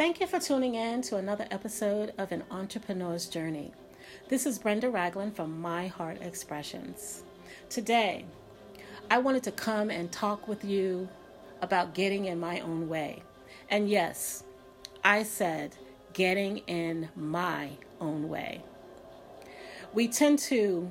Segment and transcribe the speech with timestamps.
[0.00, 3.70] Thank you for tuning in to another episode of An Entrepreneur's Journey.
[4.30, 7.22] This is Brenda Ragland from My Heart Expressions.
[7.68, 8.24] Today,
[9.10, 11.06] I wanted to come and talk with you
[11.60, 13.22] about getting in my own way.
[13.68, 14.42] And yes,
[15.04, 15.76] I said
[16.14, 18.62] getting in my own way.
[19.92, 20.90] We tend to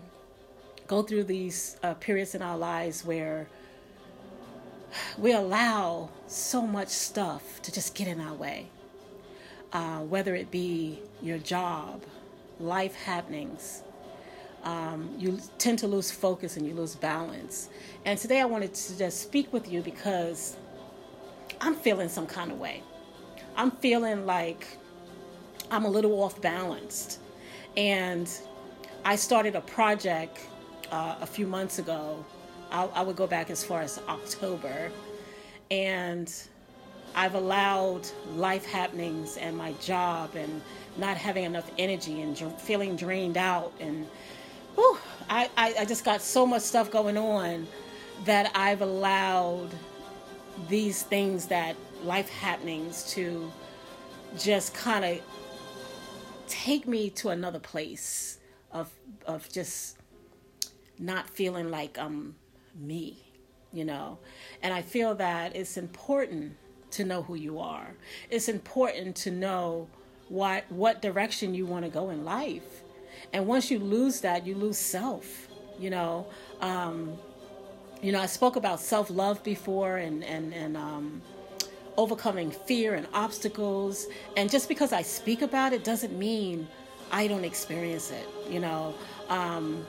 [0.86, 3.48] go through these uh, periods in our lives where
[5.18, 8.70] we allow so much stuff to just get in our way
[9.74, 12.04] uh, whether it be your job,
[12.60, 13.84] life happenings.
[14.64, 17.70] Um, you tend to lose focus and you lose balance.
[18.06, 20.58] And today I wanted to just speak with you because
[21.62, 22.84] I'm feeling some kind of way.
[23.56, 24.68] I'm feeling like
[25.72, 27.20] I'm a little off balanced.
[27.78, 28.30] And
[29.06, 30.40] I started a project
[30.92, 32.26] uh, a few months ago.
[32.72, 34.92] I, I would go back as far as October.
[35.72, 36.34] And
[37.16, 40.62] I've allowed life happenings and my job and
[40.98, 44.08] not having enough energy and feeling drained out and
[44.76, 44.98] whew,
[45.30, 47.68] I, I, I just got so much stuff going on
[48.26, 49.70] that I've allowed
[50.68, 53.52] these things that life happenings to
[54.38, 55.22] just kind of
[56.48, 58.40] take me to another place
[58.72, 58.90] of
[59.26, 59.98] of just
[60.98, 62.36] not feeling like I'm
[62.76, 63.18] me,
[63.72, 64.20] you know.
[64.62, 66.58] And I feel that it's important
[66.92, 67.88] to know who you are.
[68.30, 69.88] It's important to know
[70.30, 72.84] what what direction you want to go in life.
[73.34, 75.48] And once you lose that, you lose self.
[75.80, 76.28] You know,
[76.62, 77.18] um,
[78.02, 81.22] you know, I spoke about self love before and and and um,
[81.98, 84.08] overcoming fear and obstacles.
[84.38, 86.68] And just because I speak about it doesn't mean
[87.12, 88.28] I don't experience it.
[88.50, 88.94] You know,
[89.30, 89.86] um,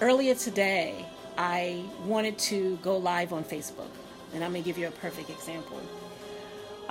[0.00, 1.04] earlier today
[1.38, 3.90] I wanted to go live on Facebook,
[4.34, 5.80] and I'm gonna give you a perfect example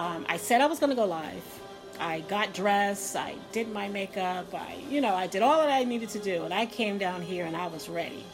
[0.01, 1.59] um, I said I was going to go live.
[1.99, 5.83] I got dressed, I did my makeup, I, you know, I did all that I
[5.83, 8.25] needed to do, and I came down here and I was ready.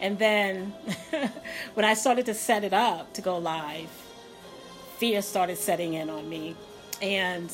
[0.00, 0.72] And then
[1.74, 3.90] when I started to set it up to go live,
[4.96, 6.56] fear started setting in on me.
[7.02, 7.52] And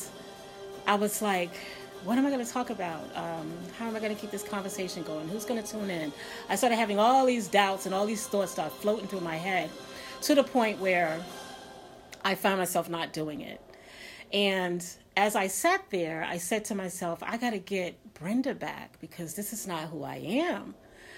[0.87, 1.53] I was like,
[2.05, 3.03] what am I going to talk about?
[3.13, 5.27] Um, how am I going to keep this conversation going?
[5.27, 6.13] Who's going to tune in?
[6.47, 9.69] I started having all these doubts and all these thoughts start floating through my head
[10.21, 11.19] to the point where
[12.23, 13.61] I found myself not doing it.
[14.31, 14.83] And
[15.15, 19.35] as I sat there, I said to myself, I got to get Brenda back because
[19.35, 20.75] this is not who I am.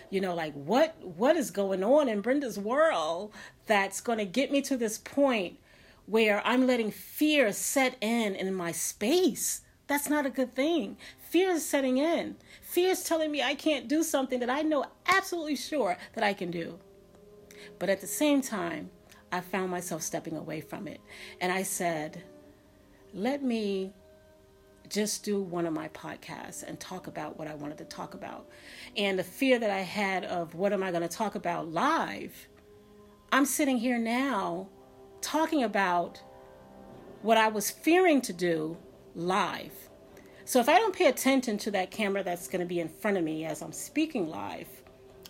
[0.09, 3.33] You know, like what what is going on in Brenda's world
[3.66, 5.57] that's going to get me to this point
[6.05, 9.61] where I'm letting fear set in in my space.
[9.87, 10.97] That's not a good thing.
[11.29, 12.35] Fear is setting in.
[12.61, 16.33] Fear is telling me I can't do something that I know absolutely sure that I
[16.33, 16.79] can do.
[17.79, 18.89] But at the same time,
[19.31, 21.02] I found myself stepping away from it.
[21.41, 22.24] And I said,
[23.13, 23.94] let me
[24.90, 28.47] just do one of my podcasts and talk about what I wanted to talk about.
[28.96, 32.47] And the fear that I had of what am I going to talk about live,
[33.31, 34.69] I'm sitting here now
[35.22, 36.22] talking about
[37.22, 38.78] what I was fearing to do
[39.16, 39.74] live.
[40.46, 43.18] So if I don't pay attention to that camera that's going to be in front
[43.18, 44.68] of me as I'm speaking live,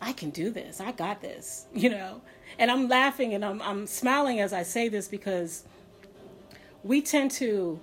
[0.01, 0.81] I can do this.
[0.81, 2.21] I got this, you know.
[2.57, 5.63] And I'm laughing and I'm I'm smiling as I say this because
[6.83, 7.79] we tend to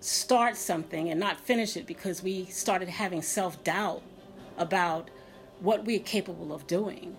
[0.00, 4.02] start something and not finish it because we started having self-doubt
[4.58, 5.10] about
[5.60, 7.16] what we're capable of doing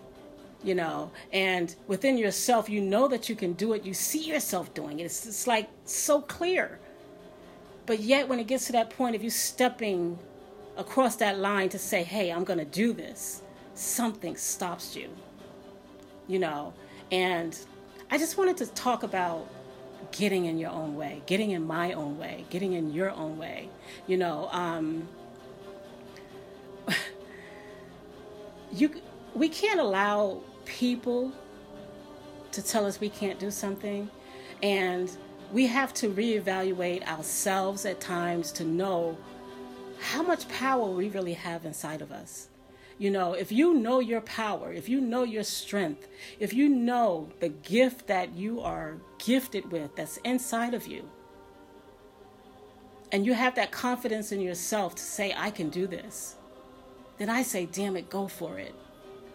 [0.66, 1.12] you know?
[1.34, 3.84] And within yourself you know that you can do it.
[3.84, 5.04] You see yourself doing it.
[5.04, 6.80] It's, it's like so clear.
[7.86, 10.18] But yet when it gets to that point of you stepping
[10.78, 13.42] across that line to say hey i'm going to do this
[13.76, 15.10] something stops you,
[16.28, 16.74] you know.
[17.12, 17.58] And
[18.10, 19.48] I just wanted to talk about
[20.12, 23.70] getting in your own way, getting in my own way, getting in your own way,
[24.08, 24.50] you know.
[24.52, 25.08] Um,
[28.72, 28.94] you,
[29.34, 31.32] we can't allow people
[32.52, 34.10] to tell us we can't do something,
[34.62, 35.10] and
[35.52, 39.18] we have to reevaluate ourselves at times to know
[40.00, 42.50] how much power we really have inside of us.
[43.04, 46.08] You know, if you know your power, if you know your strength,
[46.40, 51.10] if you know the gift that you are gifted with that's inside of you,
[53.12, 56.38] and you have that confidence in yourself to say, I can do this,
[57.18, 58.74] then I say, damn it, go for it.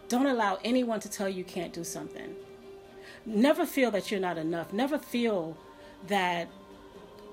[0.09, 2.37] Don't allow anyone to tell you can't do something.
[3.26, 4.73] Never feel that you're not enough.
[4.73, 5.59] Never feel
[6.06, 6.49] that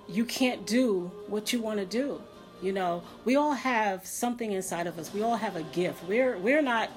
[0.09, 2.21] you can't do what you want to do.
[2.61, 5.13] You know, we all have something inside of us.
[5.13, 6.03] We all have a gift.
[6.07, 6.89] We're we're not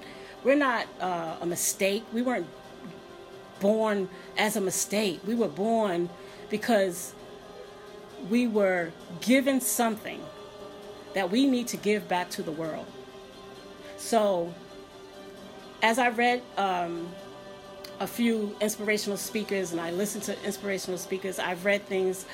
[0.44, 2.04] we're not uh, a mistake.
[2.12, 2.46] We weren't
[3.60, 5.20] born as a mistake.
[5.26, 6.08] We were born
[6.48, 7.14] because
[8.30, 10.20] we were given something
[11.14, 12.86] that we need to give back to the world.
[13.96, 14.54] So,
[15.82, 17.08] as I read um,
[18.00, 22.26] a few inspirational speakers and I listened to inspirational speakers, I've read things.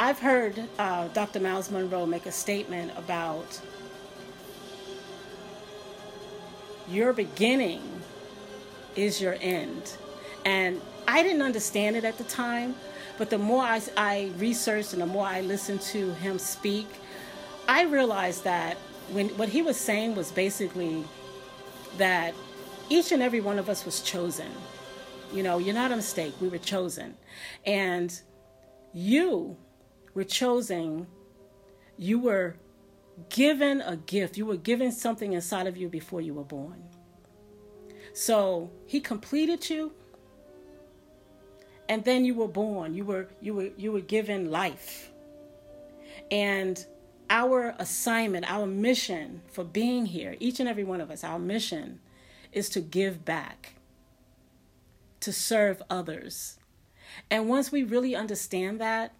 [0.00, 1.40] I've heard uh, Dr.
[1.40, 3.60] Myles Munroe make a statement about
[6.88, 7.82] your beginning
[8.94, 9.96] is your end.
[10.44, 12.76] And I didn't understand it at the time,
[13.18, 16.86] but the more I, I researched and the more I listened to him speak,
[17.66, 18.76] I realized that
[19.10, 21.04] when what he was saying was basically
[21.96, 22.34] that
[22.88, 24.50] each and every one of us was chosen.
[25.32, 26.34] You know, you're not a mistake.
[26.40, 27.16] We were chosen.
[27.66, 28.18] And
[28.94, 29.56] you
[30.14, 31.06] were chosen,
[31.96, 32.56] you were
[33.28, 34.36] given a gift.
[34.36, 36.82] You were given something inside of you before you were born.
[38.12, 39.92] So he completed you
[41.88, 42.94] and then you were born.
[42.94, 45.10] You were you were you were given life.
[46.30, 46.84] And
[47.30, 52.00] our assignment, our mission for being here, each and every one of us, our mission
[52.52, 53.74] is to give back,
[55.20, 56.58] to serve others.
[57.30, 59.14] And once we really understand that,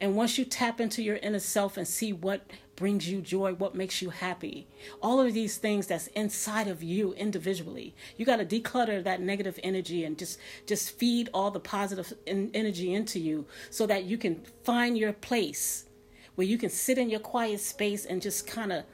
[0.00, 3.74] and once you tap into your inner self and see what brings you joy, what
[3.74, 4.66] makes you happy,
[5.02, 9.58] all of these things that's inside of you individually, you got to declutter that negative
[9.62, 14.42] energy and just just feed all the positive energy into you so that you can
[14.64, 15.86] find your place
[16.34, 18.84] where you can sit in your quiet space and just kind of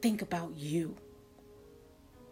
[0.00, 0.96] think about you,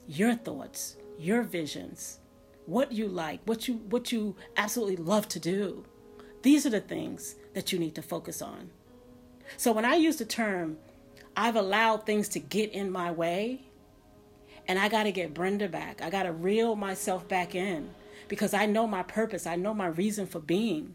[0.07, 2.19] your thoughts, your visions,
[2.65, 5.85] what you like, what you what you absolutely love to do.
[6.43, 8.71] These are the things that you need to focus on.
[9.57, 10.79] So when I use the term,
[11.37, 13.63] I've allowed things to get in my way,
[14.67, 16.03] and I got to get Brenda back.
[16.03, 17.91] I got to reel myself back in
[18.29, 19.47] because I know my purpose.
[19.47, 20.95] I know my reason for being.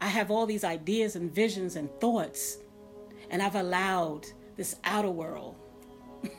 [0.00, 2.58] I have all these ideas and visions and thoughts,
[3.30, 4.26] and I've allowed
[4.56, 5.56] this outer world,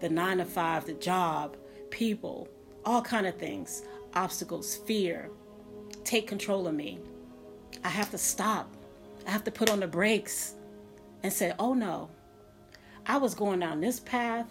[0.00, 1.56] the nine to five, the job,
[1.90, 2.48] people,
[2.84, 3.82] all kind of things,
[4.14, 5.30] obstacles, fear,
[6.04, 6.98] take control of me.
[7.84, 8.74] I have to stop.
[9.30, 10.56] I have to put on the brakes
[11.22, 12.10] and say, oh no,
[13.06, 14.48] I was going down this path,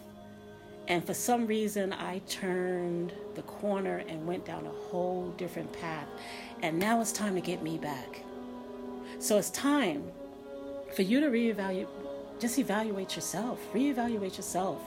[0.88, 6.08] and for some reason I turned the corner and went down a whole different path.
[6.62, 8.24] And now it's time to get me back.
[9.20, 10.02] So it's time
[10.96, 11.90] for you to reevaluate,
[12.40, 14.82] just evaluate yourself, reevaluate yourself.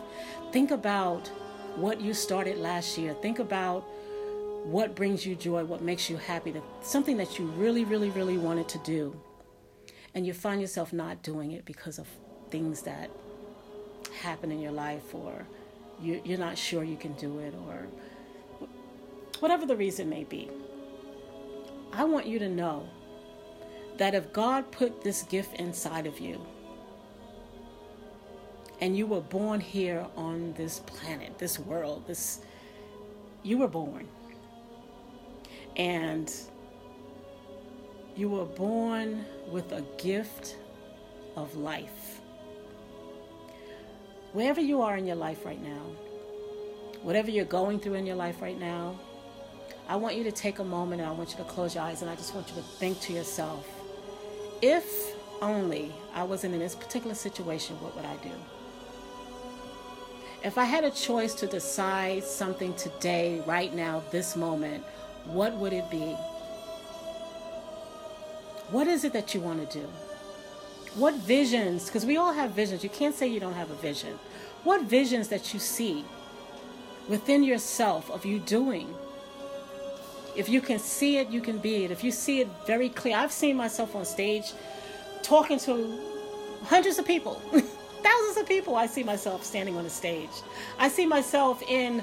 [0.53, 1.29] Think about
[1.77, 3.13] what you started last year.
[3.21, 3.83] Think about
[4.65, 8.71] what brings you joy, what makes you happy, something that you really, really, really wanted
[8.71, 9.15] to do.
[10.15, 12.07] And you find yourself not doing it because of
[12.51, 13.11] things that
[14.21, 15.47] happen in your life, or
[16.03, 17.87] you're not sure you can do it, or
[19.41, 20.51] whatever the reason may be.
[21.93, 22.89] I want you to know
[23.99, 26.45] that if God put this gift inside of you,
[28.81, 32.41] and you were born here on this planet, this world, this
[33.43, 34.09] you were born
[35.77, 36.33] and
[38.17, 40.57] you were born with a gift
[41.37, 42.21] of life.
[44.33, 45.83] Wherever you are in your life right now,
[47.03, 48.99] whatever you're going through in your life right now,
[49.89, 52.03] I want you to take a moment and I want you to close your eyes
[52.03, 53.67] and I just want you to think to yourself
[54.63, 58.31] if only I wasn't in this particular situation, what would I do?
[60.45, 64.85] If I had a choice to decide something today, right now, this moment,
[65.27, 66.17] what would it be?
[68.73, 69.87] What is it that you want to do?
[70.95, 74.19] What visions, because we all have visions, you can't say you don't have a vision.
[74.65, 76.07] What visions that you see
[77.07, 78.89] within yourself of you doing?
[80.35, 81.91] If you can see it, you can be it.
[81.91, 84.55] If you see it very clear, I've seen myself on stage
[85.23, 85.99] talking to
[86.63, 87.35] hundreds of people,
[88.03, 88.75] thousands of people.
[88.75, 90.31] I see myself standing on a stage.
[90.79, 92.03] I see myself in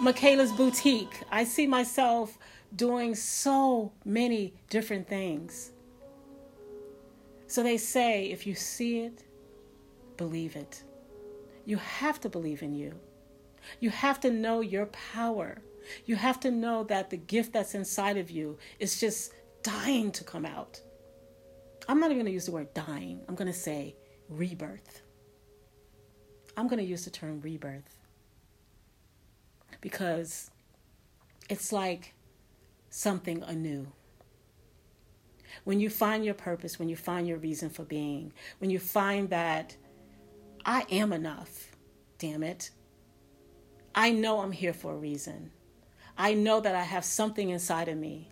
[0.00, 1.20] Michaela's boutique.
[1.30, 2.38] I see myself
[2.74, 5.72] doing so many different things.
[7.48, 9.24] So they say if you see it,
[10.16, 10.84] believe it.
[11.64, 12.94] You have to believe in you.
[13.80, 15.58] You have to know your power.
[16.06, 20.24] You have to know that the gift that's inside of you is just dying to
[20.24, 20.80] come out.
[21.88, 23.96] I'm not even going to use the word dying, I'm going to say
[24.28, 25.02] rebirth.
[26.56, 27.96] I'm going to use the term rebirth
[29.80, 30.50] because
[31.48, 32.14] it's like
[32.90, 33.86] something anew.
[35.64, 39.30] When you find your purpose, when you find your reason for being, when you find
[39.30, 39.76] that
[40.64, 41.72] I am enough,
[42.18, 42.70] damn it.
[43.94, 45.50] I know I'm here for a reason.
[46.16, 48.28] I know that I have something inside of me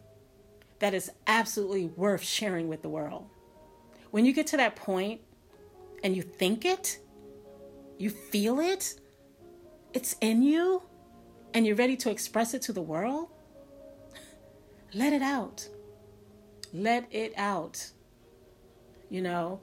[0.78, 3.28] that is absolutely worth sharing with the world.
[4.10, 5.20] when you get to that point
[6.02, 6.98] and you think it,
[7.98, 8.98] you feel it,
[9.92, 10.82] it's in you,
[11.54, 13.28] and you're ready to express it to the world,
[14.94, 15.68] let it out.
[16.72, 17.90] Let it out.
[19.08, 19.60] You know,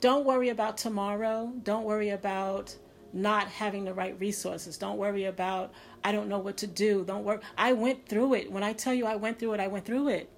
[0.00, 1.52] don't worry about tomorrow.
[1.62, 2.76] Don't worry about
[3.12, 4.78] not having the right resources.
[4.78, 7.04] Don't worry about, I don't know what to do.
[7.04, 7.40] Don't worry.
[7.58, 8.50] I went through it.
[8.50, 10.30] When I tell you I went through it, I went through it.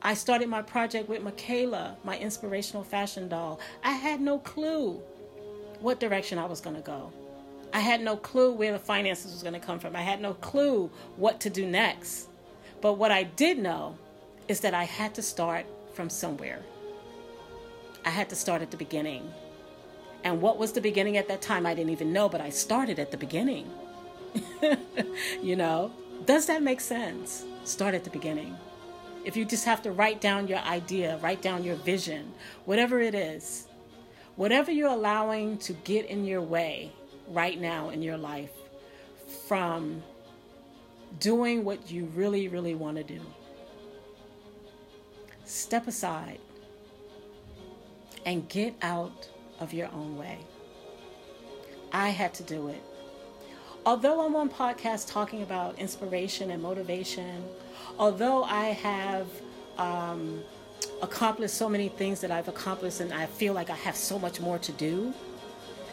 [0.00, 3.58] I started my project with Michaela, my inspirational fashion doll.
[3.82, 5.02] I had no clue
[5.80, 7.12] what direction I was going to go.
[7.72, 9.96] I had no clue where the finances was going to come from.
[9.96, 12.28] I had no clue what to do next.
[12.80, 13.98] But what I did know
[14.48, 16.60] is that I had to start from somewhere.
[18.04, 19.30] I had to start at the beginning.
[20.24, 21.66] And what was the beginning at that time?
[21.66, 23.70] I didn't even know, but I started at the beginning.
[25.42, 25.92] you know,
[26.24, 27.44] does that make sense?
[27.64, 28.56] Start at the beginning.
[29.24, 32.32] If you just have to write down your idea, write down your vision,
[32.64, 33.68] whatever it is,
[34.36, 36.92] whatever you're allowing to get in your way
[37.28, 38.52] right now in your life
[39.46, 40.02] from
[41.20, 43.20] doing what you really, really want to do,
[45.48, 46.38] step aside
[48.26, 49.28] and get out
[49.60, 50.38] of your own way.
[51.92, 52.82] I had to do it.
[53.86, 57.42] Although I'm on podcast talking about inspiration and motivation,
[57.98, 59.26] although I have
[59.78, 60.42] um,
[61.00, 64.40] accomplished so many things that I've accomplished and I feel like I have so much
[64.40, 65.14] more to do,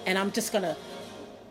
[0.06, 0.76] and I'm just going to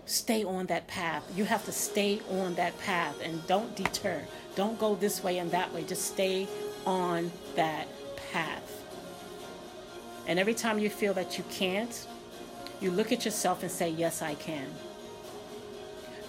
[0.04, 1.24] stay on that path.
[1.34, 4.22] You have to stay on that path and don't deter.
[4.54, 5.82] Don't go this way and that way.
[5.84, 6.46] Just stay
[6.86, 7.86] on that
[8.32, 8.82] path.
[10.26, 12.06] And every time you feel that you can't,
[12.80, 14.66] you look at yourself and say, Yes, I can.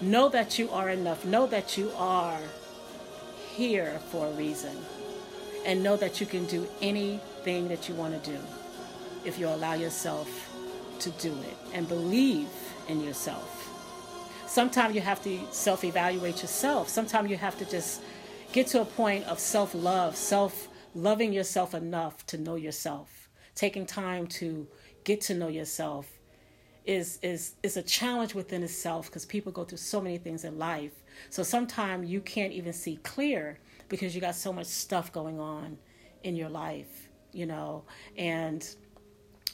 [0.00, 1.24] Know that you are enough.
[1.24, 2.40] Know that you are
[3.54, 4.76] here for a reason.
[5.64, 8.38] And know that you can do anything that you want to do
[9.24, 10.28] if you allow yourself
[11.00, 12.48] to do it and believe
[12.88, 13.62] in yourself.
[14.46, 16.88] Sometimes you have to self evaluate yourself.
[16.88, 18.02] Sometimes you have to just
[18.52, 23.28] get to a point of self love, self loving yourself enough to know yourself.
[23.54, 24.66] Taking time to
[25.04, 26.10] get to know yourself
[26.84, 30.58] is is is a challenge within itself because people go through so many things in
[30.58, 30.92] life.
[31.30, 35.78] So sometimes you can't even see clear because you got so much stuff going on
[36.22, 37.84] in your life, you know.
[38.16, 38.66] And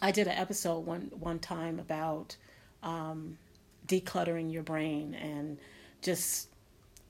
[0.01, 2.37] I did an episode one one time about
[2.83, 3.39] um,
[3.87, 5.59] decluttering your brain and
[6.03, 6.49] just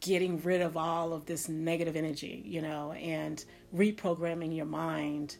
[0.02, 3.44] getting rid of all of this negative energy, you know, and
[3.74, 5.36] reprogramming your mind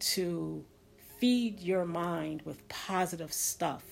[0.00, 0.64] to
[1.18, 3.84] feed your mind with positive stuff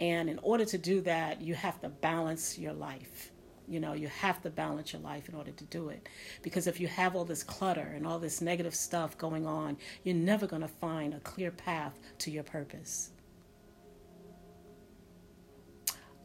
[0.00, 3.30] and in order to do that, you have to balance your life.
[3.66, 6.08] You know, you have to balance your life in order to do it.
[6.42, 10.14] Because if you have all this clutter and all this negative stuff going on, you're
[10.14, 13.10] never going to find a clear path to your purpose.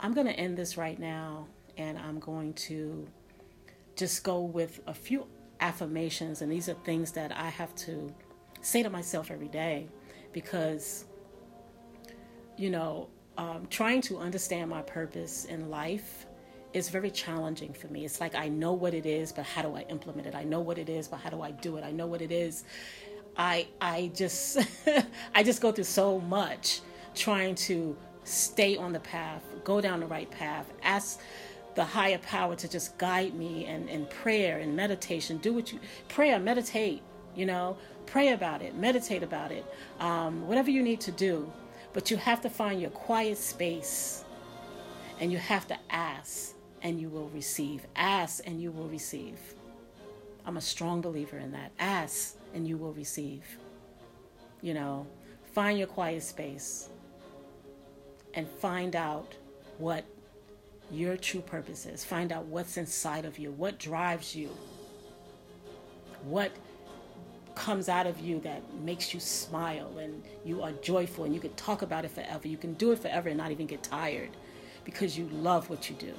[0.02, 1.48] I'm going to end this right now
[1.80, 3.08] and I'm going to
[3.96, 5.26] just go with a few
[5.62, 6.42] affirmations.
[6.42, 8.14] And these are things that I have to
[8.62, 9.88] say to myself every day
[10.34, 11.06] because,
[12.58, 13.08] you know,
[13.38, 16.26] um, trying to understand my purpose in life
[16.74, 18.04] is very challenging for me.
[18.06, 20.36] It's like I know what it is, but how do I implement it?
[20.36, 21.84] I know what it is, but how do I do it?
[21.84, 22.66] I know what it is.
[23.38, 24.60] I I just
[25.34, 26.82] I just go through so much
[27.16, 27.96] trying to
[28.26, 31.22] stay on the path, go down the right path, ask
[31.80, 35.38] the higher power to just guide me and, prayer and meditation.
[35.38, 37.02] Do what you prayer, meditate,
[37.36, 39.66] you know, pray about it, meditate about it.
[40.00, 41.52] Um, whatever you need to do
[41.94, 44.24] but you have to find your quiet space
[45.20, 47.86] and you have to ask and you will receive.
[47.96, 49.40] Ask and you will receive.
[50.46, 51.72] I'm a strong believer in that.
[51.80, 53.44] Ask and you will receive.
[54.62, 55.08] You know,
[55.54, 56.90] find your quiet space
[58.34, 59.36] and find out
[59.78, 60.06] what
[60.92, 62.04] your true purpose is.
[62.04, 64.50] Find out what's inside of you, what drives you,
[66.24, 66.52] what
[67.56, 71.54] comes out of you that makes you smile and you are joyful and you can
[71.56, 72.48] talk about it forever.
[72.48, 74.30] You can do it forever and not even get tired
[74.86, 76.14] because you love what you do.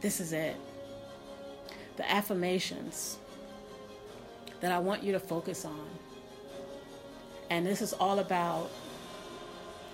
[0.00, 0.56] This is it.
[1.96, 3.18] The affirmations
[4.60, 5.86] that I want you to focus on.
[7.50, 8.70] And this is all about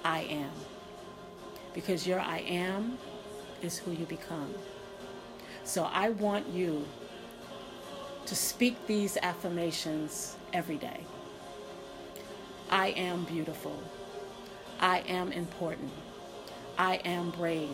[0.04, 0.50] I am.
[1.75, 2.99] Because your I am
[3.63, 4.55] is who you become.
[5.65, 6.87] So I want you
[8.27, 11.01] to speak these affirmations every day.
[12.71, 13.81] I am beautiful.
[14.81, 15.93] I am important.
[16.79, 17.71] I am brave.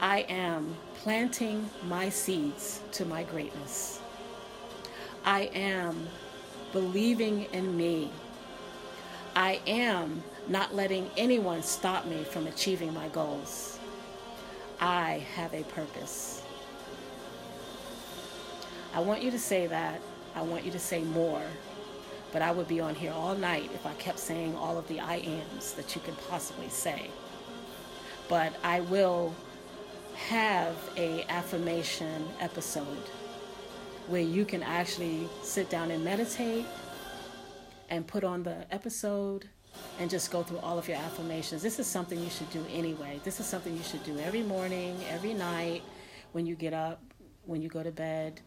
[0.00, 4.00] I am planting my seeds to my greatness.
[5.24, 6.08] I am
[6.72, 8.10] believing in me.
[9.36, 13.73] I am not letting anyone stop me from achieving my goals.
[14.84, 16.42] I have a purpose.
[18.92, 20.02] I want you to say that.
[20.34, 21.40] I want you to say more.
[22.34, 25.00] But I would be on here all night if I kept saying all of the
[25.00, 27.10] I ams that you could possibly say.
[28.28, 29.34] But I will
[30.16, 33.08] have a affirmation episode
[34.08, 36.66] where you can actually sit down and meditate
[37.88, 39.48] and put on the episode
[39.98, 41.62] and just go through all of your affirmations.
[41.62, 43.20] This is something you should do anyway.
[43.24, 45.82] This is something you should do every morning, every night,
[46.32, 47.00] when you get up,
[47.44, 48.40] when you go to bed.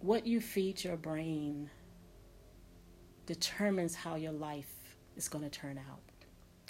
[0.00, 1.70] What you feed your brain
[3.26, 4.72] determines how your life
[5.16, 6.00] is going to turn out,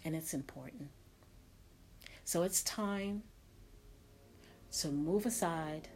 [0.04, 0.88] and it's important.
[2.24, 3.22] So it's time
[4.80, 5.88] to move aside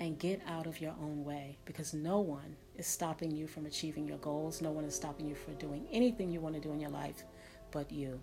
[0.00, 4.06] and get out of your own way because no one is stopping you from achieving
[4.06, 4.62] your goals.
[4.62, 7.24] No one is stopping you from doing anything you want to do in your life
[7.70, 8.20] but you.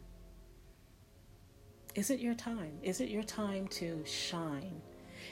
[1.95, 2.77] Is it your time?
[2.81, 4.81] Is it your time to shine?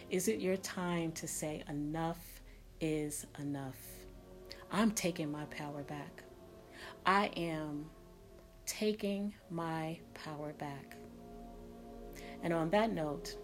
[0.09, 2.41] Is it your time to say, enough
[2.79, 3.77] is enough?
[4.71, 6.23] I'm taking my power back.
[7.05, 7.85] I am
[8.65, 10.97] taking my power back.
[12.43, 13.35] And on that note,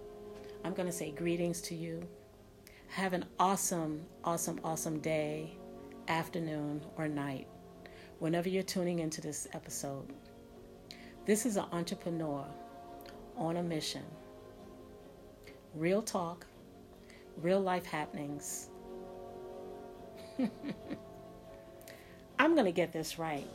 [0.63, 2.01] I'm going to say greetings to you.
[2.93, 5.51] Have an awesome, awesome, awesome day,
[6.07, 7.47] afternoon, or night,
[8.17, 10.11] whenever you're tuning into this episode.
[11.25, 12.43] This is an entrepreneur
[13.37, 14.03] on a mission.
[15.75, 16.47] Real talk,
[17.37, 18.69] real life happenings.
[22.39, 23.47] I'm going to get this right.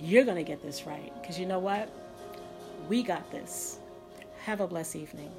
[0.00, 1.12] You're going to get this right.
[1.20, 1.90] Because you know what?
[2.88, 3.78] We got this.
[4.44, 5.30] Have a blessed evening.